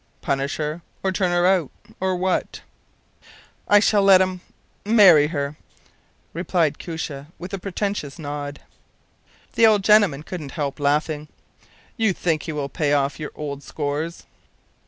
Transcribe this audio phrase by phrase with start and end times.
[0.23, 1.69] Punish her, or turn her out,
[1.99, 2.61] or what?”
[3.67, 4.41] “I shall let him
[4.83, 5.57] marry her,”
[6.33, 8.61] replied Koosje, with a portentous nod.
[9.53, 11.27] The old gentleman couldn’t help laughing.
[11.97, 14.25] “You think he will pay off your old scores?